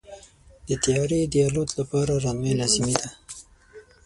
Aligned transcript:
د 0.67 0.69
طیارې 0.83 1.21
د 1.33 1.35
الوت 1.47 1.69
لپاره 1.79 2.13
رنوی 2.23 2.53
لازمي 2.59 2.93
دی. 3.01 3.09